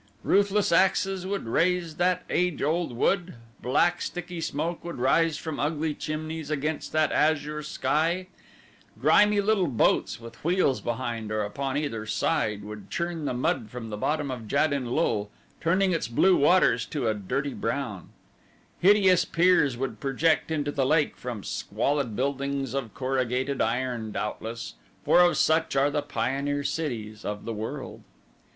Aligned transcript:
Ruthless 0.23 0.71
axes 0.71 1.27
would 1.27 1.45
raze 1.45 1.97
that 1.97 2.23
age 2.27 2.63
old 2.63 2.91
wood; 2.97 3.35
black, 3.61 4.01
sticky 4.01 4.41
smoke 4.41 4.83
would 4.83 4.97
rise 4.97 5.37
from 5.37 5.59
ugly 5.59 5.93
chimneys 5.93 6.49
against 6.49 6.91
that 6.93 7.11
azure 7.11 7.61
sky; 7.61 8.25
grimy 8.99 9.41
little 9.41 9.67
boats 9.67 10.19
with 10.19 10.43
wheels 10.43 10.81
behind 10.81 11.31
or 11.31 11.43
upon 11.43 11.77
either 11.77 12.07
side 12.07 12.63
would 12.63 12.89
churn 12.89 13.25
the 13.25 13.33
mud 13.35 13.69
from 13.69 13.91
the 13.91 13.95
bottom 13.95 14.31
of 14.31 14.47
Jad 14.47 14.73
in 14.73 14.87
lul, 14.87 15.29
turning 15.59 15.91
its 15.91 16.07
blue 16.07 16.35
waters 16.35 16.83
to 16.87 17.07
a 17.07 17.13
dirty 17.13 17.53
brown; 17.53 18.09
hideous 18.79 19.23
piers 19.23 19.77
would 19.77 19.99
project 19.99 20.49
into 20.49 20.71
the 20.71 20.83
lake 20.83 21.15
from 21.15 21.43
squalid 21.43 22.15
buildings 22.15 22.73
of 22.73 22.95
corrugated 22.95 23.61
iron, 23.61 24.11
doubtless, 24.11 24.73
for 25.05 25.19
of 25.19 25.37
such 25.37 25.75
are 25.75 25.91
the 25.91 26.01
pioneer 26.01 26.63
cities 26.63 27.23
of 27.23 27.45
the 27.45 27.53
world. 27.53 28.01